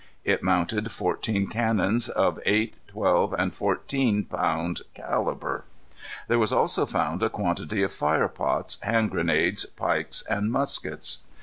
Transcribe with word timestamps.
It 0.23 0.41
mounted 0.41 0.91
fourteen 0.91 1.45
cannons, 1.45 2.09
of 2.09 2.39
eight, 2.43 2.73
twelve, 2.87 3.33
and 3.37 3.53
fourteen 3.53 4.25
pound 4.25 4.81
calibre. 4.95 5.61
There 6.27 6.39
was 6.39 6.51
also 6.51 6.87
found 6.87 7.21
a 7.21 7.29
quantity 7.29 7.83
of 7.83 7.91
fire 7.91 8.27
pots, 8.27 8.81
hand 8.81 9.11
grenades, 9.11 9.63
pikes, 9.67 10.23
and 10.23 10.51
muskets. 10.51 11.19